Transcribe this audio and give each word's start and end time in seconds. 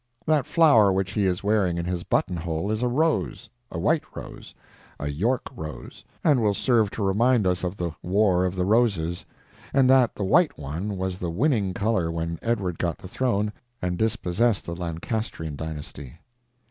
That 0.25 0.47
flower 0.47 0.91
which 0.91 1.11
he 1.11 1.27
is 1.27 1.43
wearing 1.43 1.77
in 1.77 1.85
his 1.85 2.01
buttonhole 2.01 2.71
is 2.71 2.81
a 2.81 2.87
rose—a 2.87 3.77
white 3.77 4.03
rose, 4.15 4.55
a 4.99 5.09
York 5.09 5.43
rose—and 5.55 6.41
will 6.41 6.55
serve 6.55 6.89
to 6.89 7.03
remind 7.03 7.45
us 7.45 7.63
of 7.63 7.77
the 7.77 7.91
War 8.01 8.43
of 8.45 8.55
the 8.55 8.65
Roses, 8.65 9.25
and 9.75 9.87
that 9.91 10.15
the 10.15 10.23
white 10.23 10.57
one 10.57 10.97
was 10.97 11.19
the 11.19 11.29
winning 11.29 11.75
color 11.75 12.11
when 12.11 12.39
Edward 12.41 12.79
got 12.79 12.97
the 12.97 13.07
throne 13.07 13.53
and 13.79 13.95
dispossessed 13.95 14.65
the 14.65 14.75
Lancastrian 14.75 15.55
dynasty. 15.55 16.17